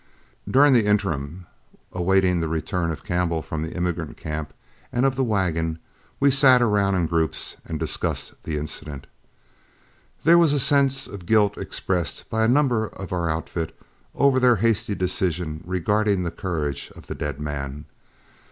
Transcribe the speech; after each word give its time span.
During 0.49 0.73
the 0.73 0.87
interim, 0.87 1.45
awaiting 1.91 2.39
the 2.41 2.47
return 2.47 2.91
of 2.91 3.03
Campbell 3.03 3.43
from 3.43 3.61
the 3.61 3.75
emigrant 3.75 4.17
camp 4.17 4.51
and 4.91 5.05
of 5.05 5.15
the 5.15 5.23
wagon, 5.23 5.77
we 6.19 6.31
sat 6.31 6.59
around 6.59 6.95
in 6.95 7.05
groups 7.05 7.57
and 7.65 7.79
discussed 7.79 8.33
the 8.41 8.57
incident. 8.57 9.05
There 10.23 10.39
was 10.39 10.53
a 10.53 10.59
sense 10.59 11.05
of 11.05 11.27
guilt 11.27 11.55
expressed 11.55 12.27
by 12.31 12.43
a 12.43 12.47
number 12.47 12.87
of 12.87 13.13
our 13.13 13.29
outfit 13.29 13.77
over 14.15 14.39
their 14.39 14.55
hasty 14.55 14.95
decision 14.95 15.61
regarding 15.67 16.23
the 16.23 16.31
courage 16.31 16.91
of 16.95 17.05
the 17.05 17.13
dead 17.13 17.39
man. 17.39 17.85